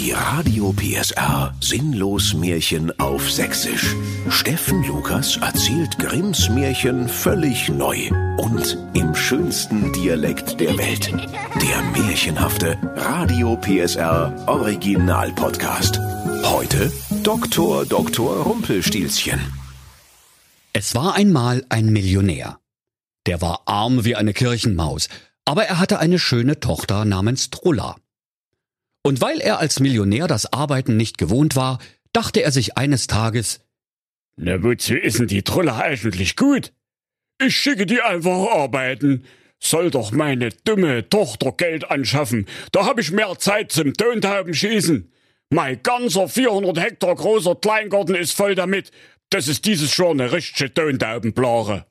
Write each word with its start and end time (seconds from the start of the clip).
Die 0.00 0.12
Radio 0.12 0.72
PSR 0.72 1.54
Sinnlos 1.60 2.32
Märchen 2.32 2.90
auf 2.98 3.30
Sächsisch. 3.30 3.94
Steffen 4.30 4.82
Lukas 4.84 5.36
erzählt 5.36 5.98
Grimms 5.98 6.48
Märchen 6.48 7.06
völlig 7.06 7.68
neu 7.68 8.08
und 8.38 8.78
im 8.94 9.14
schönsten 9.14 9.92
Dialekt 9.92 10.58
der 10.58 10.78
Welt. 10.78 11.12
Der 11.12 12.02
märchenhafte 12.02 12.78
Radio 12.96 13.58
PSR 13.58 14.34
Original 14.46 15.32
Podcast. 15.32 16.00
Heute 16.44 16.90
Dr. 17.22 17.84
Dr. 17.84 18.38
Rumpelstilzchen. 18.44 19.38
Es 20.72 20.94
war 20.94 21.14
einmal 21.14 21.66
ein 21.68 21.92
Millionär. 21.92 22.58
Der 23.26 23.42
war 23.42 23.64
arm 23.66 24.06
wie 24.06 24.16
eine 24.16 24.32
Kirchenmaus, 24.32 25.10
aber 25.44 25.66
er 25.66 25.78
hatte 25.78 25.98
eine 25.98 26.18
schöne 26.18 26.58
Tochter 26.58 27.04
namens 27.04 27.50
Trulla. 27.50 27.96
Und 29.02 29.20
weil 29.20 29.40
er 29.40 29.58
als 29.58 29.80
Millionär 29.80 30.26
das 30.26 30.52
Arbeiten 30.52 30.96
nicht 30.96 31.18
gewohnt 31.18 31.56
war, 31.56 31.78
dachte 32.12 32.42
er 32.42 32.52
sich 32.52 32.76
eines 32.76 33.06
Tages, 33.06 33.60
Na, 34.36 34.62
wozu 34.62 34.94
ist 34.94 35.18
denn 35.18 35.26
die 35.26 35.42
Trulla 35.42 35.78
eigentlich 35.78 36.36
gut? 36.36 36.72
Ich 37.42 37.56
schicke 37.56 37.86
die 37.86 38.00
einfach 38.00 38.50
arbeiten. 38.50 39.24
Soll 39.58 39.90
doch 39.90 40.12
meine 40.12 40.50
dumme 40.50 41.08
Tochter 41.08 41.52
Geld 41.52 41.90
anschaffen. 41.90 42.46
Da 42.72 42.86
hab 42.86 42.98
ich 42.98 43.12
mehr 43.12 43.38
Zeit 43.38 43.72
zum 43.72 43.94
Tontauben 43.94 44.54
schießen. 44.54 45.12
Mein 45.50 45.82
ganzer 45.82 46.28
400 46.28 46.80
Hektar 46.80 47.14
großer 47.14 47.56
Kleingarten 47.56 48.14
ist 48.14 48.32
voll 48.32 48.54
damit. 48.54 48.90
Das 49.30 49.48
ist 49.48 49.64
dieses 49.64 49.96
Jahr 49.96 50.10
eine 50.10 50.32
richtige 50.32 50.72
Tontaubenplare. 50.72 51.86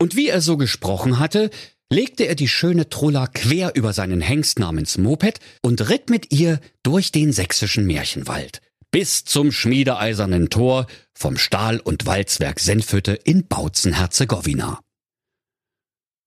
Und 0.00 0.14
wie 0.14 0.28
er 0.28 0.40
so 0.40 0.56
gesprochen 0.56 1.18
hatte, 1.18 1.50
legte 1.90 2.24
er 2.24 2.34
die 2.34 2.48
schöne 2.48 2.88
Trulla 2.88 3.26
quer 3.26 3.74
über 3.74 3.92
seinen 3.92 4.20
Hengst 4.20 4.58
namens 4.58 4.98
Moped 4.98 5.40
und 5.62 5.88
ritt 5.88 6.10
mit 6.10 6.32
ihr 6.32 6.60
durch 6.82 7.12
den 7.12 7.32
sächsischen 7.32 7.86
Märchenwald 7.86 8.60
bis 8.90 9.24
zum 9.24 9.52
schmiedeeisernen 9.52 10.50
Tor 10.50 10.86
vom 11.14 11.36
Stahl- 11.36 11.80
und 11.80 12.06
Walzwerk 12.06 12.60
Senfhütte 12.60 13.12
in 13.12 13.46
Bautzen-Herzegowina. 13.46 14.80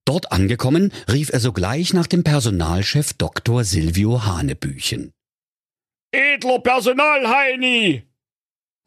Dort 0.05 0.31
angekommen, 0.31 0.91
rief 1.11 1.29
er 1.31 1.39
sogleich 1.39 1.93
nach 1.93 2.07
dem 2.07 2.23
Personalchef 2.23 3.13
Dr. 3.13 3.63
Silvio 3.63 4.25
Hanebüchen. 4.25 5.11
Edler 6.11 6.59
Personalheini! 6.59 8.03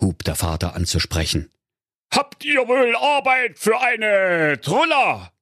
hub 0.01 0.23
der 0.25 0.35
Vater 0.35 0.75
an 0.75 0.87
zu 0.87 1.01
sprechen. 1.01 1.51
Habt 2.13 2.45
ihr 2.45 2.69
wohl 2.69 2.95
Arbeit 2.97 3.59
für 3.59 3.81
eine 3.81 4.61
Trulla? 4.61 5.34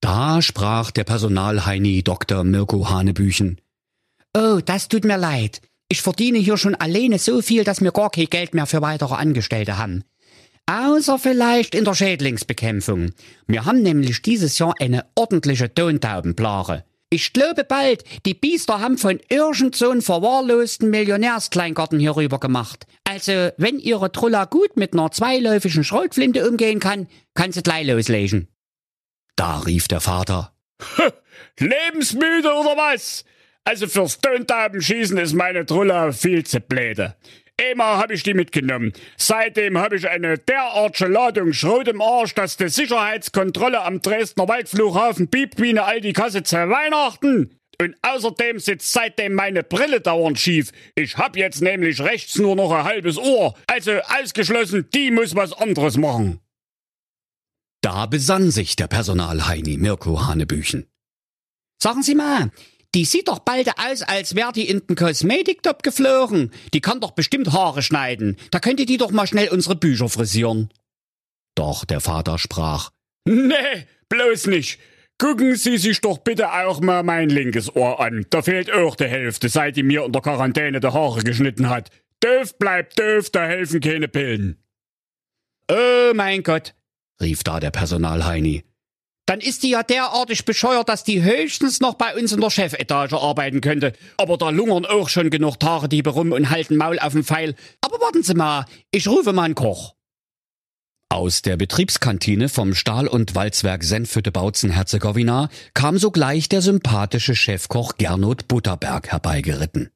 Da 0.00 0.42
sprach 0.42 0.90
der 0.90 1.04
Personalheini 1.04 2.02
Dr. 2.02 2.44
Mirko 2.44 2.88
Hanebüchen. 2.88 3.60
Oh, 4.36 4.60
das 4.64 4.88
tut 4.88 5.04
mir 5.04 5.16
leid. 5.16 5.60
Ich 5.88 6.02
verdiene 6.02 6.38
hier 6.38 6.56
schon 6.56 6.74
alleine 6.74 7.18
so 7.18 7.42
viel, 7.42 7.64
dass 7.64 7.80
wir 7.80 7.92
gar 7.92 8.10
kein 8.10 8.26
Geld 8.26 8.54
mehr 8.54 8.66
für 8.66 8.82
weitere 8.82 9.14
Angestellte 9.14 9.78
haben. 9.78 10.04
Außer 10.66 11.18
vielleicht 11.18 11.74
in 11.74 11.84
der 11.84 11.94
Schädlingsbekämpfung. 11.94 13.12
Wir 13.46 13.64
haben 13.64 13.82
nämlich 13.82 14.20
dieses 14.20 14.58
Jahr 14.58 14.74
eine 14.78 15.06
ordentliche 15.14 15.72
Tontaubenplage. 15.72 16.84
Ich 17.10 17.32
glaube 17.32 17.64
bald, 17.64 18.04
die 18.26 18.34
Biester 18.34 18.80
haben 18.80 18.98
von 18.98 19.18
irgend 19.30 19.74
so 19.74 19.90
einen 19.90 20.02
verwahrlosten 20.02 20.90
Millionärskleingarten 20.90 21.98
hier 21.98 22.16
rüber 22.16 22.38
gemacht. 22.38 22.86
Also, 23.04 23.48
wenn 23.56 23.78
ihre 23.78 24.12
Trulla 24.12 24.44
gut 24.44 24.76
mit 24.76 24.92
einer 24.92 25.10
zweiläufigen 25.10 25.84
Schrotflinte 25.84 26.46
umgehen 26.46 26.80
kann, 26.80 27.08
kann 27.32 27.50
sie 27.50 27.62
gleich 27.62 27.86
loslegen. 27.86 28.48
Da 29.38 29.60
rief 29.60 29.86
der 29.86 30.00
Vater. 30.00 30.52
Lebensmüde 31.60 32.48
oder 32.48 32.76
was? 32.76 33.24
Also 33.62 33.86
fürs 33.86 34.18
Tontaubenschießen 34.18 35.16
ist 35.16 35.32
meine 35.32 35.64
Trulla 35.64 36.10
viel 36.10 36.44
zu 36.44 36.60
bläde. 36.60 37.14
Einmal 37.56 37.98
hab 37.98 38.10
ich 38.10 38.24
die 38.24 38.34
mitgenommen. 38.34 38.92
Seitdem 39.16 39.78
hab 39.78 39.92
ich 39.92 40.08
eine 40.08 40.38
derartige 40.38 41.08
Ladung 41.08 41.52
Schrot 41.52 41.86
im 41.86 42.02
Arsch, 42.02 42.34
dass 42.34 42.56
die 42.56 42.68
Sicherheitskontrolle 42.68 43.80
am 43.80 44.02
Dresdner 44.02 44.48
Waldflughafen 44.48 45.28
piept 45.28 45.62
wie 45.62 45.68
eine 45.68 45.84
alte 45.84 46.12
Kasse 46.12 46.42
zu 46.42 46.56
Weihnachten. 46.56 47.56
Und 47.80 47.94
außerdem 48.02 48.58
sitzt 48.58 48.92
seitdem 48.92 49.34
meine 49.34 49.62
Brille 49.62 50.00
dauernd 50.00 50.40
schief. 50.40 50.72
Ich 50.96 51.16
hab 51.16 51.36
jetzt 51.36 51.62
nämlich 51.62 52.00
rechts 52.00 52.38
nur 52.38 52.56
noch 52.56 52.72
ein 52.72 52.82
halbes 52.82 53.16
Ohr. 53.16 53.54
Also 53.68 54.00
ausgeschlossen, 54.20 54.88
die 54.92 55.12
muss 55.12 55.36
was 55.36 55.52
anderes 55.52 55.96
machen. 55.96 56.40
Da 57.80 58.06
besann 58.06 58.50
sich 58.50 58.76
der 58.76 58.88
Personalheini 58.88 59.76
Mirko 59.76 60.26
Hanebüchen. 60.26 60.86
Sagen 61.80 62.02
Sie 62.02 62.16
mal, 62.16 62.50
die 62.94 63.04
sieht 63.04 63.28
doch 63.28 63.38
bald 63.38 63.68
aus, 63.78 64.02
als 64.02 64.34
wär 64.34 64.50
die 64.50 64.68
in 64.68 64.80
den 64.86 64.96
Kosmetiktop 64.96 65.82
geflogen. 65.82 66.52
Die 66.74 66.80
kann 66.80 67.00
doch 67.00 67.12
bestimmt 67.12 67.52
Haare 67.52 67.82
schneiden. 67.82 68.36
Da 68.50 68.58
könnte 68.58 68.86
die 68.86 68.96
doch 68.96 69.10
mal 69.10 69.26
schnell 69.26 69.48
unsere 69.50 69.76
Bücher 69.76 70.08
frisieren. 70.08 70.70
Doch 71.54 71.84
der 71.84 72.00
Vater 72.00 72.38
sprach. 72.38 72.90
Nee, 73.24 73.86
bloß 74.08 74.46
nicht. 74.46 74.80
Gucken 75.18 75.56
Sie 75.56 75.78
sich 75.78 76.00
doch 76.00 76.18
bitte 76.18 76.52
auch 76.52 76.80
mal 76.80 77.02
mein 77.02 77.28
linkes 77.28 77.74
Ohr 77.74 78.00
an. 78.00 78.24
Da 78.30 78.42
fehlt 78.42 78.72
auch 78.72 78.96
die 78.96 79.04
Hälfte, 79.08 79.48
seit 79.48 79.76
die 79.76 79.82
mir 79.82 80.04
unter 80.04 80.20
Quarantäne 80.20 80.80
die 80.80 80.86
Haare 80.86 81.22
geschnitten 81.22 81.68
hat. 81.68 81.90
Doof 82.20 82.56
bleibt 82.58 82.98
doof, 82.98 83.30
da 83.30 83.44
helfen 83.44 83.80
keine 83.80 84.08
Pillen. 84.08 84.62
Oh 85.70 86.12
mein 86.14 86.42
Gott, 86.42 86.74
rief 87.20 87.42
da 87.44 87.60
der 87.60 87.70
Personalheini. 87.70 88.64
dann 89.28 89.40
ist 89.40 89.62
die 89.62 89.70
ja 89.70 89.82
derartig 89.82 90.46
bescheuert, 90.46 90.88
dass 90.88 91.04
die 91.04 91.22
höchstens 91.22 91.80
noch 91.80 91.94
bei 91.94 92.16
uns 92.16 92.32
in 92.32 92.40
der 92.40 92.48
Chefetage 92.48 93.12
arbeiten 93.12 93.60
könnte. 93.60 93.92
Aber 94.16 94.38
da 94.38 94.48
lungern 94.48 94.86
auch 94.86 95.10
schon 95.10 95.28
genug 95.28 95.60
Tagediebe 95.60 96.08
rum 96.10 96.32
und 96.32 96.48
halten 96.48 96.76
Maul 96.76 96.98
auf 96.98 97.12
den 97.12 97.24
Pfeil. 97.24 97.54
Aber 97.82 98.00
warten 98.00 98.22
Sie 98.22 98.32
mal, 98.32 98.64
ich 98.90 99.06
rufe 99.06 99.34
mal 99.34 99.42
einen 99.42 99.54
Koch. 99.54 99.94
Aus 101.10 101.42
der 101.42 101.58
Betriebskantine 101.58 102.48
vom 102.48 102.74
Stahl- 102.74 103.06
und 103.06 103.34
Walzwerk 103.34 103.84
Senfhütte 103.84 104.32
Bautzen-Herzegowina 104.32 105.50
kam 105.74 105.98
sogleich 105.98 106.48
der 106.48 106.62
sympathische 106.62 107.34
Chefkoch 107.34 107.96
Gernot 107.98 108.48
Butterberg 108.48 109.08
herbeigeritten, 109.08 109.90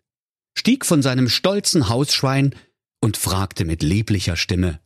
stieg 0.58 0.84
von 0.84 1.00
seinem 1.00 1.30
stolzen 1.30 1.88
Hausschwein 1.88 2.54
und 3.00 3.16
fragte 3.16 3.64
mit 3.64 3.82
lieblicher 3.82 4.36
Stimme. 4.36 4.80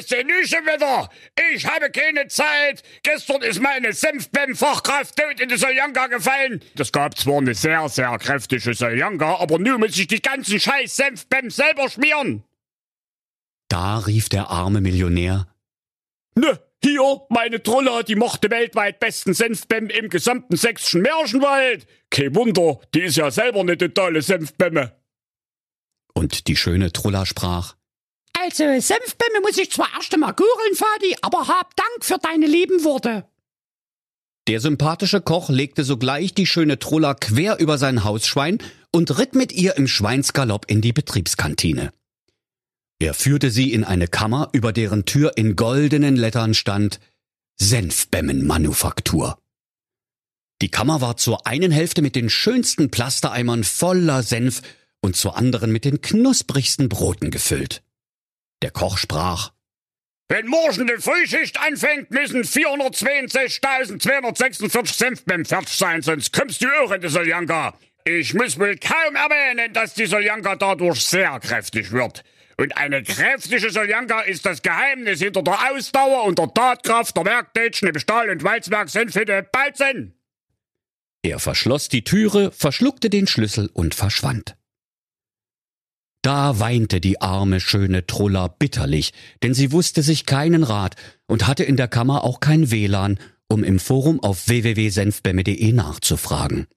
Nun 0.00 0.46
schon 0.46 0.64
wieder? 0.64 1.10
Ich 1.52 1.66
habe 1.66 1.90
keine 1.90 2.26
Zeit. 2.28 2.82
Gestern 3.02 3.42
ist 3.42 3.60
meine 3.60 3.92
Senfbem-Fachkraft 3.92 5.16
tot 5.16 5.40
in 5.40 5.48
die 5.48 5.56
Soljanka 5.56 6.06
gefallen. 6.06 6.62
Das 6.76 6.92
gab 6.92 7.18
zwar 7.18 7.38
eine 7.38 7.54
sehr, 7.54 7.88
sehr 7.88 8.16
kräftige 8.18 8.74
Soljanka, 8.74 9.36
aber 9.36 9.58
nun 9.58 9.80
muss 9.80 9.98
ich 9.98 10.06
die 10.06 10.22
ganzen 10.22 10.58
scheiß 10.58 10.96
Senfbem 10.96 11.50
selber 11.50 11.90
schmieren. 11.90 12.44
Da 13.68 13.98
rief 13.98 14.28
der 14.28 14.48
arme 14.48 14.80
Millionär. 14.80 15.46
Ne, 16.34 16.58
hier, 16.82 17.20
meine 17.28 17.62
Trulla, 17.62 18.02
die 18.02 18.16
macht 18.16 18.44
den 18.44 18.50
weltweit 18.50 18.98
besten 18.98 19.34
Senfbem 19.34 19.88
im 19.88 20.08
gesamten 20.08 20.56
sächsischen 20.56 21.02
Märchenwald. 21.02 21.86
Kein 22.10 22.34
Wunder, 22.34 22.80
die 22.94 23.02
ist 23.02 23.16
ja 23.16 23.30
selber 23.30 23.60
eine 23.60 23.76
totale 23.76 24.22
Senfbemme. 24.22 24.96
Und 26.14 26.48
die 26.48 26.56
schöne 26.56 26.92
Trulla 26.92 27.26
sprach. 27.26 27.76
Also, 28.44 28.64
Senfbämme 28.64 29.40
muss 29.42 29.56
ich 29.58 29.70
zwar 29.70 29.88
erst 29.96 30.12
einmal 30.14 30.32
googeln, 30.32 30.74
Vati, 30.74 31.16
aber 31.22 31.46
hab 31.46 31.76
Dank 31.76 32.04
für 32.04 32.18
deine 32.18 32.46
lieben 32.46 32.82
Worte. 32.82 33.24
Der 34.48 34.58
sympathische 34.58 35.20
Koch 35.20 35.48
legte 35.48 35.84
sogleich 35.84 36.34
die 36.34 36.46
schöne 36.46 36.80
Trulla 36.80 37.14
quer 37.14 37.60
über 37.60 37.78
sein 37.78 38.02
Hausschwein 38.02 38.58
und 38.90 39.16
ritt 39.18 39.36
mit 39.36 39.52
ihr 39.52 39.76
im 39.76 39.86
Schweinsgalopp 39.86 40.64
in 40.68 40.80
die 40.80 40.92
Betriebskantine. 40.92 41.92
Er 42.98 43.14
führte 43.14 43.50
sie 43.50 43.72
in 43.72 43.84
eine 43.84 44.08
Kammer, 44.08 44.48
über 44.52 44.72
deren 44.72 45.04
Tür 45.04 45.36
in 45.36 45.54
goldenen 45.54 46.16
Lettern 46.16 46.54
stand 46.54 46.98
Senfbämmenmanufaktur. 47.60 49.38
Die 50.62 50.70
Kammer 50.70 51.00
war 51.00 51.16
zur 51.16 51.46
einen 51.46 51.70
Hälfte 51.70 52.02
mit 52.02 52.16
den 52.16 52.28
schönsten 52.28 52.90
Plastereimern 52.90 53.62
voller 53.62 54.24
Senf 54.24 54.62
und 55.00 55.14
zur 55.14 55.36
anderen 55.36 55.70
mit 55.70 55.84
den 55.84 56.00
knusprigsten 56.00 56.88
Broten 56.88 57.30
gefüllt. 57.30 57.82
Der 58.62 58.70
Koch 58.70 58.96
sprach. 58.96 59.52
Wenn 60.28 60.46
morgen 60.46 60.86
die 60.86 61.02
Frühschicht 61.02 61.60
anfängt, 61.60 62.10
müssen 62.10 62.42
462.246 62.42 64.96
Senfbem 64.96 65.44
fertig 65.44 65.76
sein, 65.76 66.00
sonst 66.00 66.32
kommst 66.32 66.62
du 66.62 66.68
auch 66.82 66.92
in 66.92 67.02
die 67.02 67.08
Soljanka. 67.08 67.74
Ich 68.04 68.32
muss 68.32 68.58
wohl 68.58 68.76
kaum 68.76 69.14
erwähnen, 69.14 69.74
dass 69.74 69.92
die 69.94 70.06
Soljanka 70.06 70.56
dadurch 70.56 71.04
sehr 71.04 71.38
kräftig 71.40 71.92
wird. 71.92 72.24
Und 72.56 72.74
eine 72.76 73.02
kräftige 73.02 73.70
Soljanka 73.70 74.22
ist 74.22 74.46
das 74.46 74.62
Geheimnis 74.62 75.20
hinter 75.20 75.42
der 75.42 75.72
Ausdauer 75.72 76.24
und 76.24 76.38
der 76.38 76.54
Tatkraft 76.54 77.14
der 77.16 77.24
Werktätschen 77.24 77.88
im 77.88 77.98
Stahl- 77.98 78.30
und 78.30 78.44
Walzwerk 78.44 78.88
Senfhütte 78.88 79.46
Balzen. 79.52 80.14
Er 81.22 81.38
verschloss 81.38 81.88
die 81.88 82.04
Türe, 82.04 82.52
verschluckte 82.52 83.10
den 83.10 83.26
Schlüssel 83.26 83.68
und 83.72 83.94
verschwand. 83.94 84.56
Da 86.22 86.60
weinte 86.60 87.00
die 87.00 87.20
arme, 87.20 87.58
schöne 87.60 88.06
Trulla 88.06 88.46
bitterlich, 88.46 89.12
denn 89.42 89.54
sie 89.54 89.72
wusste 89.72 90.02
sich 90.02 90.24
keinen 90.24 90.62
Rat 90.62 90.94
und 91.26 91.48
hatte 91.48 91.64
in 91.64 91.76
der 91.76 91.88
Kammer 91.88 92.22
auch 92.22 92.38
kein 92.38 92.70
WLAN, 92.70 93.18
um 93.48 93.64
im 93.64 93.80
Forum 93.80 94.22
auf 94.22 94.46
www.senfbämme.de 94.46 95.72
nachzufragen. 95.72 96.68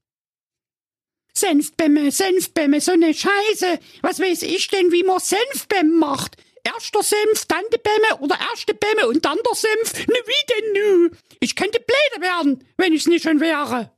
Senfbämme, 1.37 2.11
Senfbämme, 2.11 2.81
so 2.81 2.95
ne 2.95 3.13
Scheiße. 3.13 3.79
Was 4.01 4.19
weiß 4.19 4.41
ich 4.43 4.67
denn, 4.69 4.91
wie 4.91 5.03
man 5.03 5.19
Senfbämme 5.19 5.93
macht? 5.93 6.37
Erster 6.63 7.03
Senf, 7.03 7.45
dann 7.47 7.63
die 7.71 7.77
Bämme 7.77 8.21
oder 8.21 8.39
erste 8.51 8.73
Bämme 8.73 9.07
und 9.07 9.23
dann 9.25 9.37
der 9.45 9.55
Senf. 9.55 10.07
Ne, 10.07 10.15
wie 10.25 10.45
denn 10.49 10.73
nu? 10.73 11.09
Ich 11.39 11.55
könnte 11.55 11.79
bläde 11.79 12.25
werden, 12.25 12.63
wenn 12.77 12.93
ich's 12.93 13.05
nicht 13.05 13.23
schon 13.23 13.39
wäre. 13.39 13.91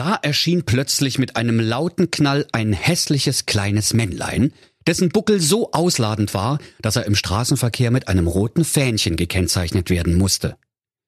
Da 0.00 0.14
erschien 0.14 0.64
plötzlich 0.64 1.18
mit 1.18 1.36
einem 1.36 1.60
lauten 1.60 2.10
Knall 2.10 2.46
ein 2.52 2.72
hässliches 2.72 3.44
kleines 3.44 3.92
Männlein, 3.92 4.54
dessen 4.86 5.10
Buckel 5.10 5.40
so 5.40 5.72
ausladend 5.72 6.32
war, 6.32 6.58
dass 6.80 6.96
er 6.96 7.04
im 7.04 7.14
Straßenverkehr 7.14 7.90
mit 7.90 8.08
einem 8.08 8.26
roten 8.26 8.64
Fähnchen 8.64 9.16
gekennzeichnet 9.16 9.90
werden 9.90 10.14
musste. 10.14 10.56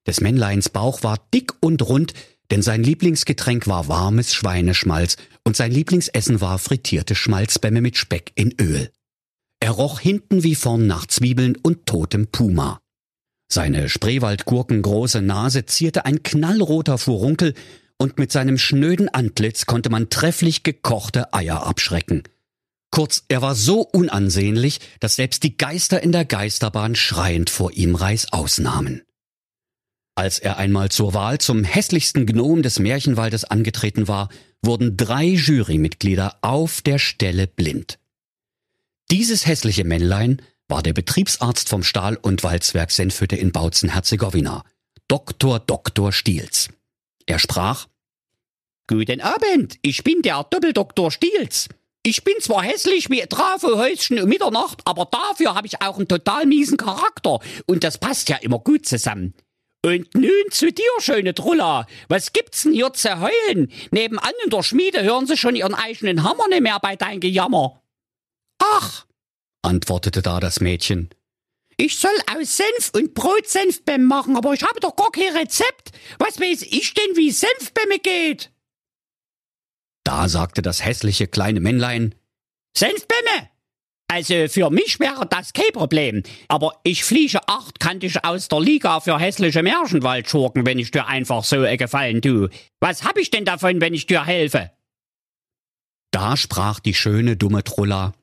Des 0.05 0.21
Männleins 0.21 0.69
Bauch 0.69 1.01
war 1.01 1.17
dick 1.33 1.53
und 1.59 1.81
rund, 1.81 2.13
denn 2.51 2.61
sein 2.61 2.83
Lieblingsgetränk 2.83 3.65
war 3.65 3.87
warmes 3.87 4.31
Schweineschmalz 4.31 5.17
und 5.43 5.55
sein 5.55 5.71
Lieblingsessen 5.71 6.39
war 6.39 6.59
frittierte 6.59 7.15
Schmalzbämme 7.15 7.81
mit 7.81 7.97
Speck 7.97 8.31
in 8.35 8.53
Öl. 8.61 8.91
Er 9.59 9.71
roch 9.71 10.01
hinten 10.01 10.43
wie 10.43 10.53
vorn 10.53 10.85
nach 10.85 11.07
Zwiebeln 11.07 11.57
und 11.63 11.87
totem 11.87 12.27
Puma. 12.27 12.79
Seine 13.51 13.89
Spreewaldgurkengroße 13.89 15.23
Nase 15.23 15.65
zierte 15.65 16.05
ein 16.05 16.21
knallroter 16.21 16.99
Furunkel 16.99 17.55
und 18.03 18.19
mit 18.19 18.33
seinem 18.33 18.57
schnöden 18.57 19.07
Antlitz 19.07 19.65
konnte 19.65 19.89
man 19.89 20.09
trefflich 20.09 20.63
gekochte 20.63 21.33
Eier 21.33 21.65
abschrecken. 21.65 22.23
Kurz, 22.91 23.23
er 23.29 23.41
war 23.41 23.55
so 23.55 23.79
unansehnlich, 23.79 24.81
dass 24.99 25.15
selbst 25.15 25.43
die 25.43 25.55
Geister 25.55 26.03
in 26.03 26.11
der 26.11 26.25
Geisterbahn 26.25 26.95
schreiend 26.95 27.49
vor 27.49 27.71
ihm 27.71 27.95
Reißaus 27.95 28.59
nahmen. 28.59 29.03
Als 30.15 30.37
er 30.37 30.57
einmal 30.57 30.89
zur 30.89 31.13
Wahl 31.13 31.37
zum 31.37 31.63
hässlichsten 31.63 32.25
Gnom 32.25 32.61
des 32.61 32.77
Märchenwaldes 32.77 33.45
angetreten 33.45 34.09
war, 34.09 34.27
wurden 34.61 34.97
drei 34.97 35.23
Jurymitglieder 35.23 36.39
auf 36.41 36.81
der 36.81 36.99
Stelle 36.99 37.47
blind. 37.47 37.99
Dieses 39.11 39.47
hässliche 39.47 39.85
Männlein 39.85 40.41
war 40.67 40.83
der 40.83 40.93
Betriebsarzt 40.93 41.69
vom 41.69 41.83
Stahl- 41.83 42.19
und 42.21 42.43
Walzwerk 42.43 42.91
Senfhütte 42.91 43.37
in 43.37 43.53
Bautzen-Herzegowina, 43.53 44.65
Dr. 45.07 45.59
Dr. 45.59 46.11
Stiels. 46.11 46.67
Er 47.25 47.39
sprach, 47.39 47.87
Guten 48.87 49.21
Abend, 49.21 49.77
ich 49.81 50.03
bin 50.03 50.21
der 50.21 50.43
Doppeldoktor 50.43 51.09
Stiels. 51.09 51.69
Ich 52.05 52.25
bin 52.25 52.33
zwar 52.41 52.63
hässlich 52.63 53.09
wie 53.09 53.21
Trafohäuschen 53.21 54.21
um 54.21 54.27
Mitternacht, 54.27 54.81
aber 54.83 55.07
dafür 55.09 55.55
habe 55.55 55.67
ich 55.67 55.81
auch 55.81 55.97
einen 55.97 56.09
total 56.09 56.45
miesen 56.45 56.75
Charakter 56.75 57.39
und 57.65 57.85
das 57.85 57.97
passt 57.97 58.27
ja 58.27 58.35
immer 58.37 58.59
gut 58.59 58.85
zusammen. 58.85 59.35
Und 59.85 60.13
nun 60.15 60.51
zu 60.51 60.73
dir, 60.73 60.83
schöne 60.99 61.33
Trulla. 61.33 61.87
Was 62.09 62.33
gibt's 62.33 62.63
denn 62.63 62.73
hier 62.73 62.91
zu 62.91 63.21
heulen? 63.21 63.71
Nebenan 63.91 64.33
in 64.43 64.49
der 64.49 64.63
Schmiede 64.63 65.01
hören 65.01 65.27
sie 65.27 65.37
schon 65.37 65.55
ihren 65.55 65.75
eigenen 65.75 66.23
Hammer 66.23 66.49
nicht 66.49 66.61
mehr 66.61 66.79
bei 66.81 66.97
dein 66.97 67.21
Gejammer. 67.21 67.81
Ach, 68.59 69.05
antwortete 69.61 70.21
da 70.21 70.41
das 70.41 70.59
Mädchen. 70.59 71.09
Ich 71.77 71.97
soll 71.97 72.11
aus 72.35 72.57
Senf 72.57 72.91
und 72.93 73.13
Brot 73.13 73.47
Senfbämme 73.47 74.05
machen, 74.05 74.35
aber 74.35 74.53
ich 74.53 74.63
habe 74.63 74.81
doch 74.81 74.95
gar 74.97 75.11
kein 75.11 75.35
Rezept. 75.35 75.91
Was 76.19 76.39
weiß 76.39 76.63
ich 76.63 76.93
denn, 76.93 77.15
wie 77.15 77.31
Senfbämme 77.31 77.99
geht? 77.99 78.52
Da 80.03 80.27
sagte 80.27 80.61
das 80.61 80.83
hässliche 80.83 81.27
kleine 81.27 81.59
Männlein, 81.59 82.15
Senfbämme! 82.75 83.49
Also 84.07 84.47
für 84.47 84.69
mich 84.69 84.99
wäre 84.99 85.25
das 85.27 85.53
kein 85.53 85.71
Problem. 85.73 86.21
Aber 86.47 86.79
ich 86.83 87.03
fliege 87.03 87.39
achtkantig 87.47 88.23
aus 88.23 88.47
der 88.47 88.59
Liga 88.59 88.99
für 88.99 89.17
hässliche 89.17 89.63
Märchenwaldschurken, 89.63 90.65
wenn 90.65 90.77
ich 90.77 90.91
dir 90.91 91.07
einfach 91.07 91.43
so 91.43 91.63
Gefallen 91.77 92.21
tu. 92.21 92.47
Was 92.79 93.03
hab 93.03 93.17
ich 93.17 93.31
denn 93.31 93.45
davon, 93.45 93.81
wenn 93.81 93.95
ich 93.95 94.05
dir 94.05 94.23
helfe? 94.25 94.71
Da 96.11 96.37
sprach 96.37 96.79
die 96.79 96.93
schöne 96.93 97.37
dumme 97.37 97.63
Trulla. 97.63 98.13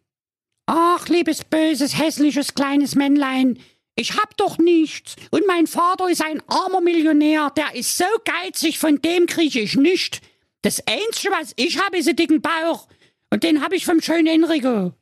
Ach, 0.66 1.08
liebes 1.08 1.42
böses, 1.42 1.98
hässliches 1.98 2.54
kleines 2.54 2.94
Männlein, 2.94 3.58
ich 3.96 4.16
hab 4.16 4.36
doch 4.36 4.58
nichts. 4.58 5.16
Und 5.30 5.46
mein 5.48 5.66
Vater 5.66 6.08
ist 6.08 6.22
ein 6.22 6.40
armer 6.46 6.80
Millionär, 6.80 7.50
der 7.56 7.74
ist 7.74 7.98
so 7.98 8.04
geizig, 8.24 8.78
von 8.78 9.02
dem 9.02 9.26
krieg 9.26 9.56
ich 9.56 9.76
nicht. 9.76 10.22
Das 10.62 10.82
Einzige, 10.86 11.32
was 11.32 11.52
ich 11.56 11.82
habe, 11.82 11.98
ist 11.98 12.08
ein 12.08 12.16
dicken 12.16 12.42
Bauch. 12.42 12.88
Und 13.30 13.44
den 13.44 13.62
hab 13.62 13.72
ich 13.72 13.84
vom 13.84 14.02
schönen 14.02 14.26
Enrico. 14.26 14.92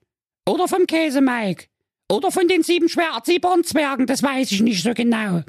Oder 0.47 0.69
vom 0.69 0.87
Käse 0.87 1.21
Mike. 1.21 1.67
Oder 2.11 2.31
von 2.31 2.49
den 2.49 2.63
sieben 2.63 2.89
schwer 2.89 3.11
erziehbaren 3.15 3.65
Zwergen, 3.65 4.07
das 4.07 4.23
weiß 4.23 4.53
ich 4.53 4.61
nicht 4.61 4.83
so 4.83 4.95
genau. 4.95 5.43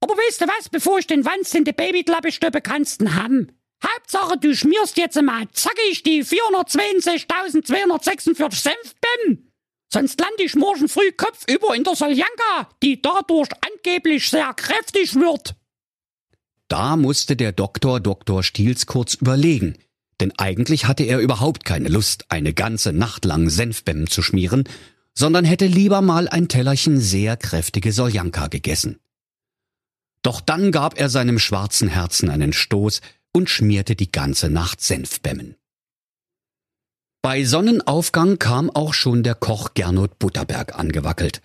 Aber 0.00 0.16
weißt 0.16 0.40
du 0.40 0.46
was, 0.46 0.70
bevor 0.70 0.98
ich 0.98 1.06
den 1.06 1.24
Wanz 1.24 1.54
in 1.54 1.64
die 1.64 1.72
Babyklappe 1.72 2.32
stöppe, 2.32 2.60
kannst 2.60 3.00
du 3.00 3.14
haben. 3.14 3.52
Hauptsache, 3.84 4.38
du 4.38 4.54
schmierst 4.54 4.96
jetzt 4.96 5.20
mal 5.20 5.48
zackig 5.52 6.02
die 6.02 6.24
462.246 6.24 8.54
Senfbäm. 8.54 9.50
Sonst 9.92 10.20
lande 10.20 10.44
ich 10.44 10.54
morgen 10.54 10.88
früh 10.88 11.12
kopfüber 11.12 11.74
in 11.74 11.84
der 11.84 11.94
Soljanka, 11.94 12.70
die 12.82 13.00
dadurch 13.00 13.48
angeblich 13.60 14.28
sehr 14.28 14.52
kräftig 14.54 15.14
wird. 15.14 15.54
Da 16.68 16.96
musste 16.96 17.34
der 17.34 17.52
Doktor 17.52 18.00
Dr. 18.00 18.42
Stiels 18.42 18.86
kurz 18.86 19.14
überlegen 19.14 19.76
denn 20.20 20.32
eigentlich 20.36 20.86
hatte 20.86 21.04
er 21.04 21.20
überhaupt 21.20 21.64
keine 21.64 21.88
Lust, 21.88 22.26
eine 22.28 22.52
ganze 22.52 22.92
Nacht 22.92 23.24
lang 23.24 23.48
Senfbämmen 23.48 24.08
zu 24.08 24.22
schmieren, 24.22 24.64
sondern 25.14 25.44
hätte 25.44 25.66
lieber 25.66 26.00
mal 26.00 26.28
ein 26.28 26.48
Tellerchen 26.48 27.00
sehr 27.00 27.36
kräftige 27.36 27.92
Soljanka 27.92 28.48
gegessen. 28.48 28.98
Doch 30.22 30.40
dann 30.40 30.72
gab 30.72 30.98
er 30.98 31.08
seinem 31.08 31.38
schwarzen 31.38 31.88
Herzen 31.88 32.30
einen 32.30 32.52
Stoß 32.52 33.00
und 33.32 33.48
schmierte 33.48 33.94
die 33.94 34.10
ganze 34.10 34.50
Nacht 34.50 34.80
Senfbämmen. 34.80 35.54
Bei 37.22 37.44
Sonnenaufgang 37.44 38.38
kam 38.38 38.70
auch 38.70 38.94
schon 38.94 39.22
der 39.22 39.34
Koch 39.34 39.74
Gernot 39.74 40.18
Butterberg 40.18 40.76
angewackelt. 40.76 41.40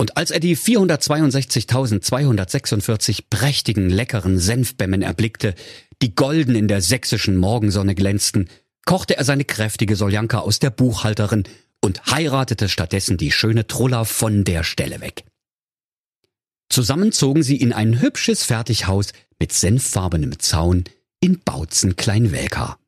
Und 0.00 0.16
als 0.16 0.30
er 0.30 0.40
die 0.40 0.56
462.246 0.56 3.24
prächtigen, 3.28 3.90
leckeren 3.90 4.38
Senfbämmen 4.38 5.02
erblickte, 5.02 5.54
die 6.00 6.14
golden 6.14 6.54
in 6.54 6.68
der 6.68 6.80
sächsischen 6.80 7.36
Morgensonne 7.36 7.94
glänzten, 7.94 8.48
kochte 8.86 9.18
er 9.18 9.24
seine 9.24 9.44
kräftige 9.44 9.96
Soljanka 9.96 10.38
aus 10.38 10.58
der 10.58 10.70
Buchhalterin 10.70 11.44
und 11.82 12.06
heiratete 12.06 12.70
stattdessen 12.70 13.18
die 13.18 13.30
schöne 13.30 13.66
Trulla 13.66 14.04
von 14.04 14.44
der 14.44 14.64
Stelle 14.64 15.02
weg. 15.02 15.24
Zusammen 16.70 17.12
zogen 17.12 17.42
sie 17.42 17.56
in 17.56 17.74
ein 17.74 18.00
hübsches 18.00 18.42
Fertighaus 18.42 19.12
mit 19.38 19.52
senffarbenem 19.52 20.38
Zaun 20.38 20.84
in 21.20 21.40
Bautzen 21.40 21.96
Kleinwelka. 21.96 22.78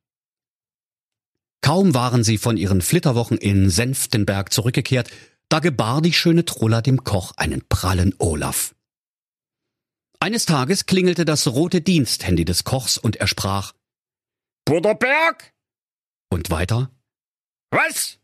Kaum 1.61 1.93
waren 1.93 2.25
sie 2.25 2.39
von 2.39 2.57
ihren 2.57 2.81
Flitterwochen 2.81 3.37
in 3.37 3.69
Senftenberg 3.69 4.51
zurückgekehrt, 4.51 5.11
da 5.53 5.59
gebar 5.59 6.01
die 6.01 6.15
schöne 6.15 6.47
Trulla 6.47 6.81
dem 6.81 7.05
Koch 7.05 7.33
einen 7.37 7.63
prallen 7.69 8.15
Olaf. 8.19 8.75
Eines 10.19 10.47
Tages 10.47 10.87
klingelte 10.87 11.27
das 11.27 11.47
rote 11.47 11.83
Diensthandy 11.83 12.47
des 12.47 12.65
Kochs 12.65 12.97
und 12.97 13.17
er 13.17 13.27
sprach 13.27 13.75
Butterberg? 14.65 15.53
Und 16.31 16.49
weiter 16.49 16.91
Was? 17.71 18.19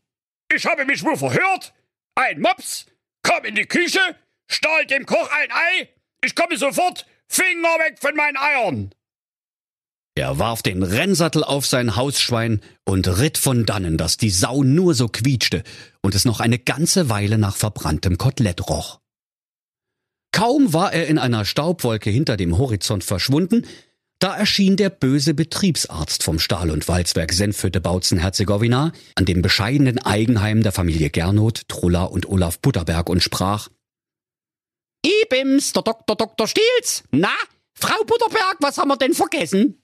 Ich 0.51 0.65
habe 0.65 0.85
mich 0.85 1.03
wohl 1.03 1.17
verhört? 1.17 1.73
Ein 2.15 2.41
Mops 2.41 2.87
kam 3.21 3.45
in 3.45 3.53
die 3.53 3.67
Küche, 3.67 3.99
stahl 4.47 4.87
dem 4.87 5.05
Koch 5.05 5.29
ein 5.29 5.51
Ei. 5.51 5.89
Ich 6.23 6.33
komme 6.33 6.57
sofort. 6.57 7.05
Finger 7.27 7.77
weg 7.77 7.99
von 7.99 8.15
meinen 8.15 8.37
Eiern. 8.37 8.95
Er 10.15 10.39
warf 10.39 10.63
den 10.63 10.81
Rennsattel 10.81 11.43
auf 11.43 11.67
sein 11.67 11.95
Hausschwein 11.95 12.61
und 12.85 13.07
ritt 13.19 13.37
von 13.37 13.67
dannen, 13.67 13.97
dass 13.97 14.17
die 14.17 14.31
Sau 14.31 14.63
nur 14.63 14.95
so 14.95 15.07
quietschte 15.07 15.63
und 16.01 16.15
es 16.15 16.25
noch 16.25 16.39
eine 16.39 16.59
ganze 16.59 17.09
Weile 17.09 17.37
nach 17.37 17.55
verbranntem 17.55 18.17
Kotelett 18.17 18.69
roch. 18.69 18.99
Kaum 20.31 20.73
war 20.73 20.93
er 20.93 21.07
in 21.07 21.17
einer 21.17 21.45
Staubwolke 21.45 22.09
hinter 22.09 22.37
dem 22.37 22.57
Horizont 22.57 23.03
verschwunden, 23.03 23.65
da 24.19 24.35
erschien 24.35 24.75
der 24.75 24.89
böse 24.89 25.33
Betriebsarzt 25.33 26.23
vom 26.23 26.39
Stahl- 26.39 26.71
und 26.71 26.87
Walzwerk 26.89 27.31
Senfhütte 27.31 27.79
Bautzen-Herzegowina 27.79 28.91
an 29.15 29.25
dem 29.25 29.41
bescheidenen 29.41 29.97
Eigenheim 29.97 30.61
der 30.61 30.73
Familie 30.73 31.09
Gernot, 31.09 31.69
Trulla 31.69 32.03
und 32.03 32.27
Olaf 32.27 32.59
Butterberg 32.59 33.09
und 33.09 33.23
sprach 33.23 33.69
Ibims, 35.05 35.71
der 35.71 35.83
Doktor 35.83 36.17
Dr. 36.17 36.47
Stiels. 36.47 37.03
Na, 37.11 37.31
Frau 37.73 38.03
Butterberg, 38.03 38.57
was 38.59 38.77
haben 38.77 38.89
wir 38.89 38.97
denn 38.97 39.13
vergessen? 39.13 39.81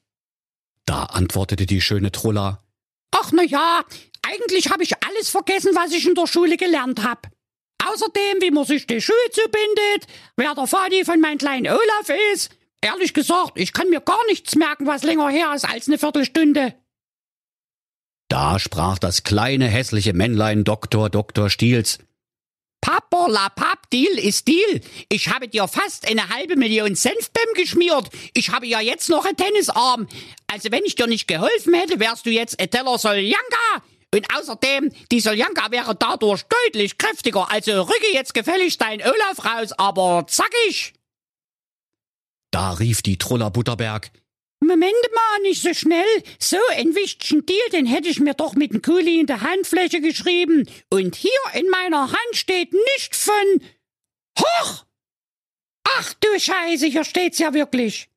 Da 0.86 1.03
antwortete 1.03 1.65
die 1.65 1.79
schöne 1.79 2.12
Trulla 2.12 2.62
Ach 3.12 3.31
na 3.31 3.43
ja, 3.43 3.84
eigentlich 4.27 4.70
habe 4.70 4.84
ich 4.84 4.94
alles 5.03 5.29
vergessen, 5.29 5.72
was 5.75 5.91
ich 5.91 6.08
in 6.08 6.15
der 6.15 6.27
Schule 6.27 6.58
gelernt 6.58 7.03
hab. 7.03 7.27
Außerdem, 7.86 8.41
wie 8.41 8.51
man 8.51 8.65
sich 8.65 8.88
die 8.88 9.01
Schuhe 9.01 9.15
zubindet, 9.32 10.08
wer 10.38 10.55
der 10.55 10.67
Vati 10.67 11.05
von 11.05 11.20
meinem 11.20 11.38
kleinen 11.38 11.67
Olaf 11.67 12.10
ist. 12.34 12.51
Ehrlich 12.82 13.13
gesagt, 13.13 13.53
ich 13.55 13.74
kann 13.74 13.89
mir 13.89 14.01
gar 14.01 14.24
nichts 14.27 14.55
merken, 14.55 14.88
was 14.88 15.03
länger 15.03 15.29
her 15.29 15.53
ist 15.55 15.65
als 15.65 15.88
eine 15.88 15.98
Viertelstunde. 15.98 16.75
Da 18.27 18.60
sprach 18.60 18.98
das 18.98 19.24
kleine 19.24 19.67
hässliche 19.67 20.13
Männlein 20.13 20.63
Doktor 20.63 21.10
Doktor 21.10 21.50
Stiels. 21.50 22.00
Papperlapapp, 22.82 23.89
Deal 23.89 24.20
ist 24.20 24.48
Deal. 24.48 24.82
Ich 25.10 25.29
habe 25.29 25.48
dir 25.48 25.67
fast 25.67 26.08
eine 26.08 26.29
halbe 26.29 26.55
Million 26.55 26.96
Senfbem 26.96 27.53
geschmiert. 27.55 28.10
Ich 28.34 28.51
habe 28.51 28.67
ja 28.67 28.79
jetzt 28.79 29.10
noch 29.10 29.25
einen 29.25 29.38
Tennisarm. 29.38 30.08
Also 30.46 30.72
wenn 30.72 30.86
ich 30.86 30.96
dir 30.96 31.08
nicht 31.08 31.27
geholfen 31.27 31.74
hätte, 31.74 32.00
wärst 32.00 32.25
du 32.27 32.29
jetzt 32.29 32.60
Eteller 32.60 33.00
Soljanka. 33.00 33.84
Und 34.15 34.25
außerdem, 34.34 34.91
die 35.12 35.19
Soljanka 35.19 35.69
wäre 35.72 35.93
dadurch 35.93 36.43
deutlich 36.43 36.98
kräftiger. 36.98 37.51
Also 37.51 37.81
rücke 37.81 38.13
jetzt 38.13 38.34
gefällig 38.34 38.77
dein 38.77 39.01
Olaf 39.01 39.43
raus, 39.43 39.74
aber 39.74 40.25
zackig. 40.29 40.93
Da 42.50 42.72
rief 42.72 43.01
die 43.01 43.17
Truller 43.17 43.51
Butterberg. 43.51 44.10
Moment 44.62 44.93
mal, 45.13 45.41
nicht 45.41 45.62
so 45.62 45.74
schnell. 45.74 46.24
So 46.39 46.55
ein 46.77 46.95
wichtigen 46.95 47.45
Deal, 47.45 47.69
den 47.74 47.86
hätte 47.86 48.07
ich 48.07 48.22
mir 48.22 48.36
doch 48.36 48.55
mit 48.55 48.72
dem 48.72 48.81
Kuli 48.81 49.19
in 49.19 49.27
der 49.27 49.41
Handfläche 49.41 50.00
geschrieben. 50.00 50.65
Und 50.89 51.17
hier 51.17 51.31
in 51.53 51.69
meiner 51.69 52.10
Hand 52.10 52.36
steht 52.36 52.72
nicht 52.72 53.17
von... 53.17 53.62
Hoch! 54.39 54.86
Ach 55.98 56.13
du 56.13 56.39
Scheiße, 56.39 56.86
hier 56.86 57.03
steht's 57.03 57.39
ja 57.39 57.53
wirklich. 57.53 58.07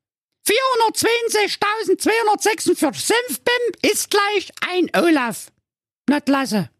462.246 0.47 2.95
Senfbim 2.95 3.73
ist 3.83 4.11
gleich 4.11 4.53
ein 4.61 4.89
Olaf. 4.95 5.51
Na 6.09 6.21
klasse. 6.21 6.71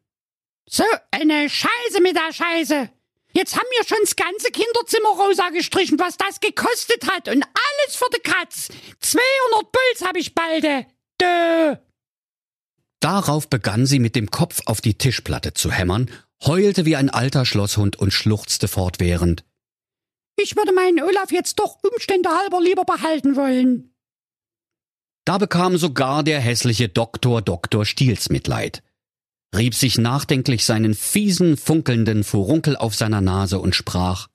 So 0.69 0.85
eine 1.11 1.49
Scheiße 1.49 2.01
mit 2.01 2.17
der 2.17 2.33
Scheiße. 2.33 2.91
Jetzt 3.33 3.57
haben 3.57 3.69
wir 3.71 3.85
schon 3.87 3.99
das 4.01 4.17
ganze 4.17 4.51
Kinderzimmer 4.51 5.11
rosa 5.11 5.51
gestrichen, 5.51 5.99
was 5.99 6.17
das 6.17 6.41
gekostet 6.41 7.07
hat. 7.11 7.29
Und 7.29 7.45
alles 7.45 7.97
für 7.97 8.09
die 8.15 8.21
Katz. 8.21 8.69
200 9.01 9.73
Puls 9.73 10.09
hab 10.09 10.17
ich 10.17 10.35
balde. 10.35 10.87
Dö. 11.21 11.77
Darauf 13.01 13.49
begann 13.49 13.87
sie 13.87 13.99
mit 13.99 14.17
dem 14.17 14.31
Kopf 14.31 14.63
auf 14.65 14.81
die 14.81 14.97
Tischplatte 14.97 15.53
zu 15.53 15.71
hämmern, 15.71 16.11
heulte 16.45 16.87
wie 16.87 16.97
ein 16.97 17.11
alter 17.11 17.45
Schlosshund 17.45 17.97
und 17.97 18.13
schluchzte 18.13 18.67
fortwährend. 18.67 19.45
Ich 20.37 20.57
würde 20.57 20.73
meinen 20.73 21.03
Olaf 21.03 21.31
jetzt 21.33 21.59
doch 21.59 21.79
Umstände 21.83 22.31
halber 22.31 22.61
lieber 22.61 22.85
behalten 22.85 23.37
wollen. 23.37 23.95
Da 25.25 25.37
bekam 25.37 25.77
sogar 25.77 26.23
der 26.23 26.41
hässliche 26.41 26.89
Doktor 26.89 27.43
Doktor 27.43 27.85
Stiels 27.85 28.31
Mitleid 28.31 28.83
rieb 29.57 29.75
sich 29.75 29.99
nachdenklich 29.99 30.65
seinen 30.65 30.95
fiesen, 30.95 31.57
funkelnden 31.57 32.25
Furunkel 32.25 32.77
auf 32.77 32.95
seiner 32.95 33.21
Nase 33.21 33.59
und 33.59 33.75
sprach 33.75 34.29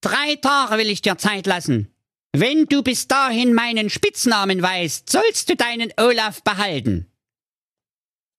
Drei 0.00 0.36
Tage 0.36 0.76
will 0.76 0.90
ich 0.90 1.02
dir 1.02 1.16
Zeit 1.16 1.46
lassen. 1.46 1.88
Wenn 2.32 2.66
du 2.66 2.82
bis 2.82 3.08
dahin 3.08 3.54
meinen 3.54 3.88
Spitznamen 3.88 4.60
weißt, 4.60 5.08
sollst 5.08 5.48
du 5.48 5.56
deinen 5.56 5.92
Olaf 5.96 6.42
behalten. 6.42 7.06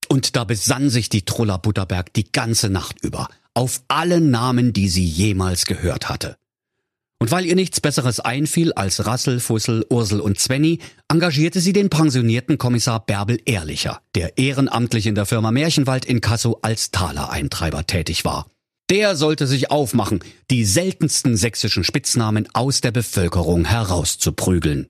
Und 0.09 0.35
da 0.35 0.43
besann 0.43 0.89
sich 0.89 1.09
die 1.09 1.25
Truller 1.25 1.57
Butterberg 1.57 2.13
die 2.13 2.31
ganze 2.31 2.69
Nacht 2.69 3.01
über 3.01 3.29
auf 3.55 3.81
alle 3.87 4.21
Namen, 4.21 4.73
die 4.73 4.89
sie 4.89 5.05
jemals 5.05 5.65
gehört 5.65 6.09
hatte. 6.09 6.37
Und 7.25 7.31
weil 7.31 7.47
ihr 7.47 7.55
nichts 7.55 7.81
Besseres 7.81 8.19
einfiel 8.19 8.71
als 8.73 9.07
Rassel, 9.07 9.39
Fussel, 9.39 9.83
Ursel 9.89 10.19
und 10.19 10.37
Zwenny, 10.37 10.77
engagierte 11.07 11.59
sie 11.59 11.73
den 11.73 11.89
pensionierten 11.89 12.59
Kommissar 12.59 13.03
Bärbel 13.03 13.41
Ehrlicher, 13.45 13.99
der 14.13 14.37
ehrenamtlich 14.37 15.07
in 15.07 15.15
der 15.15 15.25
Firma 15.25 15.49
Märchenwald 15.49 16.05
in 16.05 16.21
Kasso 16.21 16.59
als 16.61 16.91
Talereintreiber 16.91 17.87
tätig 17.87 18.25
war. 18.25 18.45
Der 18.91 19.15
sollte 19.15 19.47
sich 19.47 19.71
aufmachen, 19.71 20.19
die 20.51 20.65
seltensten 20.65 21.35
sächsischen 21.35 21.83
Spitznamen 21.83 22.47
aus 22.53 22.81
der 22.81 22.91
Bevölkerung 22.91 23.65
herauszuprügeln. 23.65 24.85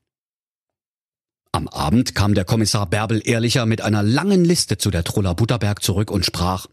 Am 1.54 1.70
Abend 1.70 2.16
kam 2.16 2.34
der 2.34 2.44
Kommissar 2.44 2.86
Bärbel 2.86 3.22
Ehrlicher 3.24 3.66
mit 3.66 3.80
einer 3.80 4.04
langen 4.04 4.44
Liste 4.44 4.78
zu 4.78 4.92
der 4.92 5.06
Truller 5.06 5.36
Butterberg 5.36 5.82
zurück 5.82 6.12
und 6.12 6.26
sprach 6.26 6.68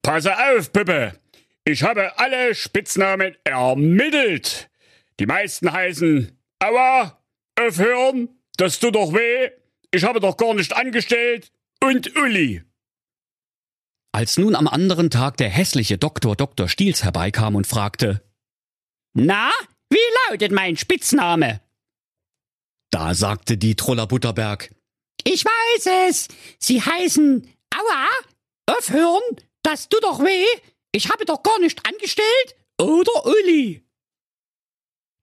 Passe 0.00 0.32
auf, 0.32 0.72
Puppe! 0.72 1.12
Ich 1.68 1.82
habe 1.82 2.16
alle 2.16 2.54
Spitznamen 2.54 3.36
ermittelt. 3.42 4.70
Die 5.18 5.26
meisten 5.26 5.72
heißen 5.72 6.38
Aua, 6.60 7.20
aufhören, 7.58 8.28
das 8.56 8.78
tut 8.78 8.94
doch 8.94 9.12
weh, 9.12 9.50
ich 9.90 10.04
habe 10.04 10.20
doch 10.20 10.36
gar 10.36 10.54
nicht 10.54 10.76
angestellt 10.76 11.50
und 11.82 12.14
Uli. 12.14 12.62
Als 14.12 14.38
nun 14.38 14.54
am 14.54 14.68
anderen 14.68 15.10
Tag 15.10 15.38
der 15.38 15.48
hässliche 15.48 15.98
Doktor 15.98 16.36
Dr. 16.36 16.68
Stiels 16.68 17.02
herbeikam 17.02 17.56
und 17.56 17.66
fragte, 17.66 18.22
Na, 19.12 19.50
wie 19.90 19.98
lautet 20.28 20.52
mein 20.52 20.76
Spitzname? 20.76 21.60
Da 22.92 23.12
sagte 23.12 23.58
die 23.58 23.74
Truller 23.74 24.06
Butterberg, 24.06 24.72
Ich 25.24 25.44
weiß 25.44 26.10
es. 26.10 26.28
Sie 26.60 26.80
heißen 26.80 27.52
Aua, 27.74 28.06
aufhören, 28.66 29.22
das 29.62 29.88
tut 29.88 30.04
doch 30.04 30.20
weh, 30.20 30.46
ich 30.92 31.10
habe 31.10 31.24
doch 31.24 31.42
gar 31.42 31.58
nicht 31.60 31.86
angestellt. 31.86 32.56
Oder 32.80 33.26
Uli? 33.26 33.82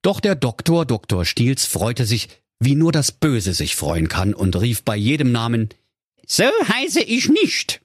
Doch 0.01 0.19
der 0.19 0.35
Doktor 0.35 0.85
Dr. 0.85 1.25
Stiels 1.25 1.65
freute 1.65 2.05
sich, 2.05 2.29
wie 2.59 2.75
nur 2.75 2.91
das 2.91 3.11
Böse 3.11 3.53
sich 3.53 3.75
freuen 3.75 4.07
kann, 4.07 4.33
und 4.33 4.59
rief 4.59 4.83
bei 4.83 4.95
jedem 4.95 5.31
Namen 5.31 5.69
So 6.25 6.43
heiße 6.43 7.01
ich 7.01 7.29
nicht. 7.29 7.81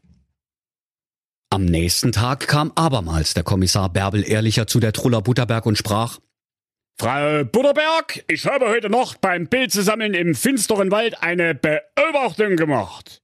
Am 1.51 1.65
nächsten 1.65 2.13
Tag 2.13 2.47
kam 2.47 2.73
abermals 2.75 3.35
der 3.35 3.43
Kommissar 3.43 3.89
Bärbel 3.89 4.29
Ehrlicher 4.29 4.67
zu 4.67 4.81
der 4.81 4.93
Truller 4.93 5.23
Butterberg 5.23 5.65
und 5.65 5.79
sprach 5.79 6.19
Frau 7.01 7.45
Butterberg, 7.45 8.25
ich 8.27 8.45
habe 8.45 8.69
heute 8.69 8.91
Nacht 8.91 9.21
beim 9.21 9.49
Pilzesammeln 9.49 10.15
im 10.15 10.35
finsteren 10.35 10.91
Wald 10.91 11.23
eine 11.23 11.55
Beobachtung 11.55 12.57
gemacht. 12.57 13.23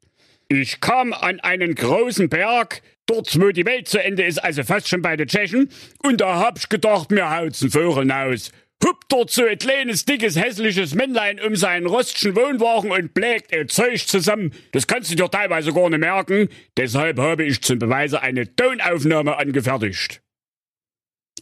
Ich 0.49 0.81
kam 0.81 1.13
an 1.13 1.41
einen 1.41 1.75
großen 1.75 2.29
Berg, 2.29 2.83
dort 3.07 3.41
wo 3.41 3.51
die 3.51 3.67
Welt 3.67 3.89
zu 3.89 4.03
Ende 4.03 4.25
ist, 4.25 4.43
also 4.43 4.63
fast 4.63 4.89
schon 4.89 5.03
bei 5.03 5.17
den 5.17 5.29
Tschechen, 5.29 5.69
und 6.03 6.21
da 6.21 6.39
hab 6.39 6.59
ich 6.59 6.69
gedacht, 6.69 7.11
mir 7.11 7.31
haut's 7.31 7.63
ein 7.63 7.71
Vogel 7.71 8.11
aus. 8.11 8.51
Hüpft 8.83 9.05
dort 9.09 9.31
so 9.31 9.45
ein 9.45 9.57
kleines, 9.57 10.05
dickes, 10.05 10.37
hässliches 10.37 10.95
Männlein 10.95 11.41
um 11.41 11.57
seinen 11.57 11.87
rostischen 11.87 12.37
Wohnwagen 12.37 12.91
und 12.91 13.15
blägt 13.15 13.55
ein 13.55 13.69
Zeug 13.69 14.07
zusammen. 14.07 14.53
Das 14.73 14.87
kannst 14.87 15.11
du 15.11 15.15
dir 15.15 15.31
teilweise 15.31 15.73
gar 15.73 15.89
nicht 15.89 16.01
merken. 16.01 16.49
Deshalb 16.77 17.19
habe 17.19 17.45
ich 17.45 17.63
zum 17.63 17.79
Beweise 17.79 18.21
eine 18.21 18.55
Tonaufnahme 18.55 19.39
angefertigt. 19.39 20.21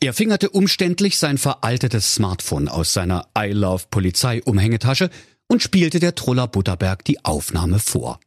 Er 0.01 0.13
fingerte 0.13 0.51
umständlich 0.51 1.19
sein 1.19 1.39
veraltetes 1.39 2.15
Smartphone 2.15 2.69
aus 2.69 2.93
seiner 2.93 3.29
I 3.37 3.53
Love 3.53 3.85
Polizei 3.91 4.43
Umhängetasche 4.43 5.11
und 5.49 5.63
spielte 5.63 6.01
der 6.01 6.15
Truller 6.15 6.49
Butterberg 6.49 7.05
die 7.05 7.25
Aufnahme 7.25 7.79
vor. 7.79 8.21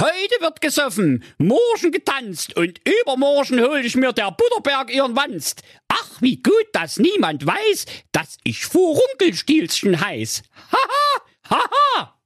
Heute 0.00 0.40
wird 0.40 0.62
gesoffen, 0.62 1.22
morgen 1.36 1.92
getanzt 1.92 2.56
und 2.56 2.80
übermorgen 3.02 3.60
hol 3.60 3.84
ich 3.84 3.96
mir 3.96 4.14
der 4.14 4.30
Butterberg 4.30 4.90
ihren 4.90 5.14
Wanst. 5.14 5.62
Ach, 5.88 6.22
wie 6.22 6.36
gut, 6.36 6.68
dass 6.72 6.98
niemand 6.98 7.44
weiß, 7.44 7.84
dass 8.10 8.38
ich 8.42 8.64
Furunkelstielchen 8.64 10.00
heiß. 10.00 10.42
Haha, 10.72 11.20
haha. 11.50 12.20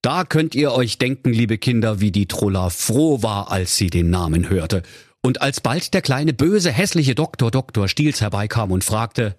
Da 0.00 0.24
könnt 0.24 0.54
ihr 0.54 0.70
euch 0.72 0.98
denken, 0.98 1.32
liebe 1.32 1.58
Kinder, 1.58 1.98
wie 2.00 2.12
die 2.12 2.28
Truller 2.28 2.70
froh 2.70 3.20
war, 3.20 3.50
als 3.50 3.76
sie 3.76 3.90
den 3.90 4.10
Namen 4.10 4.48
hörte. 4.48 4.84
Und 5.22 5.42
als 5.42 5.60
bald 5.60 5.94
der 5.94 6.02
kleine 6.02 6.32
böse 6.32 6.70
hässliche 6.70 7.16
Doktor 7.16 7.50
Doktor 7.50 7.88
Stiels 7.88 8.20
herbeikam 8.20 8.70
und 8.70 8.84
fragte, 8.84 9.36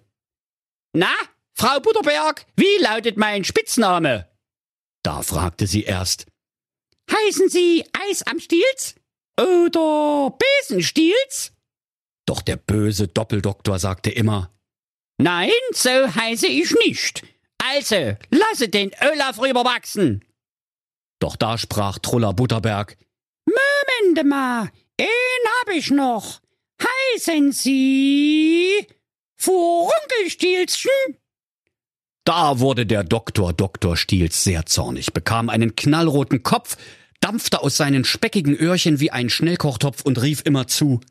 Na, 0.91 1.13
Frau 1.53 1.79
Butterberg, 1.79 2.45
wie 2.57 2.81
lautet 2.81 3.15
mein 3.15 3.45
Spitzname? 3.45 4.27
Da 5.01 5.21
fragte 5.21 5.67
sie 5.67 5.83
erst, 5.83 6.27
Heißen 7.11 7.49
Sie 7.49 7.85
Eis 7.93 8.23
am 8.23 8.39
Stiels? 8.39 8.95
Oder 9.39 10.37
Besenstiels? 10.37 11.53
Doch 12.25 12.41
der 12.41 12.57
böse 12.57 13.07
Doppeldoktor 13.07 13.79
sagte 13.79 14.09
immer, 14.09 14.51
Nein, 15.17 15.51
so 15.71 15.89
heiße 15.89 16.47
ich 16.47 16.73
nicht. 16.85 17.23
Also, 17.57 18.15
lasse 18.29 18.69
den 18.69 18.91
Olaf 19.01 19.39
rüberwachsen. 19.39 20.25
Doch 21.19 21.35
da 21.35 21.57
sprach 21.57 21.99
Truller 21.99 22.33
Butterberg, 22.33 22.97
Moment 23.45 24.27
mal, 24.27 24.71
einen 24.99 25.43
hab 25.59 25.69
ich 25.73 25.89
noch. 25.91 26.41
Heißen 26.81 27.51
Sie 27.51 28.85
Furunkelstielchen? 29.37 30.91
Da 32.25 32.59
wurde 32.59 32.85
der 32.85 33.03
Doktor 33.03 33.51
Doktor 33.53 33.97
Stiels 33.97 34.43
sehr 34.43 34.65
zornig, 34.65 35.13
bekam 35.13 35.49
einen 35.49 35.75
knallroten 35.75 36.41
Kopf, 36.41 36.77
dampfte 37.19 37.61
aus 37.61 37.77
seinen 37.77 38.05
speckigen 38.05 38.55
Öhrchen 38.55 38.99
wie 38.99 39.11
ein 39.11 39.29
Schnellkochtopf 39.29 40.01
und 40.03 40.21
rief 40.21 40.41
immer 40.45 40.67
zu. 40.67 41.01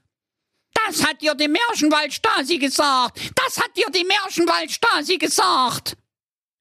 Das 0.87 1.07
hat 1.07 1.21
dir 1.21 1.35
die 1.35 1.49
Märchenwald-Stasi 1.49 2.59
gesagt! 2.59 3.21
Das 3.35 3.59
hat 3.59 3.77
dir 3.77 3.87
die 3.95 4.05
Märchenwald-Stasi 4.05 5.19
gesagt! 5.19 5.97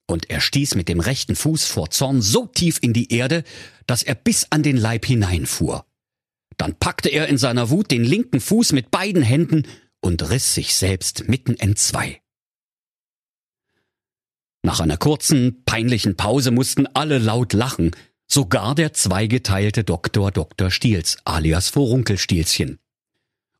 Und 0.08 0.30
er 0.30 0.42
stieß 0.42 0.76
mit 0.76 0.90
dem 0.90 1.00
rechten 1.00 1.38
Fuß 1.38 1.66
vor 1.66 1.90
Zorn 1.90 2.22
so 2.22 2.46
tief 2.46 2.80
in 2.82 2.92
die 2.92 3.14
Erde, 3.14 3.46
dass 3.88 4.04
er 4.04 4.16
bis 4.16 4.48
an 4.50 4.64
den 4.64 4.76
Leib 4.76 5.06
hineinfuhr. 5.06 5.86
Dann 6.58 6.76
packte 6.76 7.10
er 7.10 7.28
in 7.28 7.38
seiner 7.38 7.70
Wut 7.70 7.90
den 7.92 8.04
linken 8.04 8.42
Fuß 8.42 8.74
mit 8.74 8.92
beiden 8.92 9.22
Händen 9.22 9.66
und 10.02 10.30
riss 10.30 10.54
sich 10.54 10.76
selbst 10.76 11.30
mitten 11.30 11.58
entzwei. 11.58 12.21
Nach 14.64 14.80
einer 14.80 14.98
kurzen, 14.98 15.64
peinlichen 15.66 16.16
Pause 16.16 16.52
mussten 16.52 16.88
alle 16.88 17.18
laut 17.18 17.54
lachen, 17.54 17.92
sogar 18.28 18.76
der 18.76 18.94
zweigeteilte 18.94 19.84
Doktor 19.84 20.32
Dr. 20.32 20.70
Stiels, 20.70 21.18
alias 21.26 21.70
Vorunkelstielchen. 21.70 22.80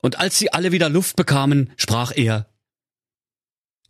Und 0.02 0.20
als 0.20 0.38
sie 0.38 0.54
alle 0.54 0.72
wieder 0.72 0.90
Luft 0.90 1.16
bekamen, 1.16 1.72
sprach 1.76 2.12
er, 2.16 2.48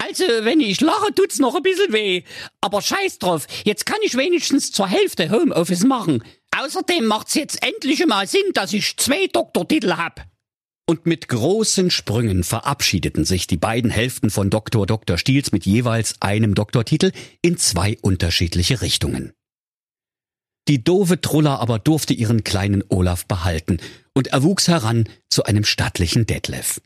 also, 0.04 0.24
wenn 0.24 0.60
ich 0.60 0.82
lache, 0.82 1.14
tut's 1.14 1.38
noch 1.38 1.56
ein 1.56 1.62
bisschen 1.62 1.94
weh. 1.94 2.24
Aber 2.60 2.82
scheiß 2.82 3.20
drauf, 3.20 3.46
jetzt 3.66 3.86
kann 3.86 4.00
ich 4.02 4.18
wenigstens 4.18 4.72
zur 4.72 4.88
Hälfte 4.88 5.30
Homeoffice 5.30 5.84
machen. 5.84 6.24
Außerdem 6.58 7.06
macht's 7.06 7.36
jetzt 7.36 7.62
endlich 7.64 8.04
mal 8.08 8.28
Sinn, 8.28 8.52
dass 8.54 8.74
ich 8.74 8.98
zwei 8.98 9.28
Doktortitel 9.28 9.94
hab. 9.94 10.26
Und 10.92 11.06
mit 11.06 11.30
großen 11.30 11.90
Sprüngen 11.90 12.44
verabschiedeten 12.44 13.24
sich 13.24 13.48
die 13.48 13.56
beiden 13.56 13.90
Hälften 13.90 14.30
von 14.30 14.50
Dr. 14.50 14.86
Dr. 14.86 15.18
Stiels 15.18 15.54
mit 15.54 15.66
jeweils 15.66 16.16
einem 16.20 16.54
Doktortitel 16.54 17.14
in 17.42 17.56
zwei 17.56 17.98
unterschiedliche 18.02 18.82
Richtungen. 18.82 19.32
Die 20.68 20.84
doofe 20.84 21.22
Trulla 21.22 21.56
aber 21.56 21.80
durfte 21.80 22.14
ihren 22.14 22.44
kleinen 22.44 22.84
Olaf 22.90 23.26
behalten 23.26 23.78
und 24.14 24.28
erwuchs 24.34 24.68
heran 24.68 25.08
zu 25.30 25.46
einem 25.46 25.64
stattlichen 25.64 26.26
Detlef. 26.26 26.82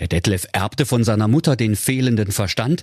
Der 0.00 0.08
Detlef 0.08 0.48
erbte 0.52 0.84
von 0.84 1.04
seiner 1.04 1.28
Mutter 1.28 1.54
den 1.54 1.76
fehlenden 1.76 2.32
Verstand, 2.32 2.82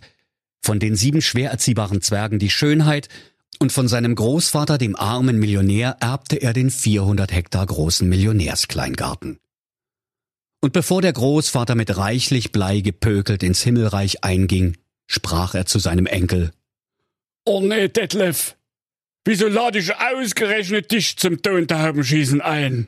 von 0.63 0.79
den 0.79 0.95
sieben 0.95 1.22
schwer 1.22 1.51
erziehbaren 1.51 2.01
Zwergen 2.01 2.39
die 2.39 2.50
Schönheit 2.50 3.10
und 3.60 3.74
von 3.74 3.89
seinem 3.89 4.15
Großvater, 4.15 4.77
dem 4.77 4.95
armen 4.95 5.39
Millionär, 5.39 5.98
erbte 6.00 6.38
er 6.38 6.53
den 6.53 6.72
400 6.72 7.34
Hektar 7.34 7.65
großen 7.65 8.07
Millionärskleingarten. 8.07 9.39
Und 10.65 10.72
bevor 10.72 11.03
der 11.03 11.13
Großvater 11.13 11.75
mit 11.75 11.95
reichlich 11.95 12.51
Blei 12.51 12.79
gepökelt 12.79 13.43
ins 13.43 13.62
Himmelreich 13.62 14.24
einging, 14.24 14.75
sprach 15.05 15.53
er 15.53 15.67
zu 15.67 15.77
seinem 15.77 16.07
Enkel. 16.07 16.50
Oh 17.45 17.62
nee, 17.62 17.88
Detlef. 17.88 18.57
Wieso 19.25 19.48
lade 19.48 19.77
ich 19.77 19.95
ausgerechnet 19.95 20.91
dich 20.91 21.17
zum 21.17 21.39
Tontaubenschießen 21.39 22.41
ein? 22.41 22.88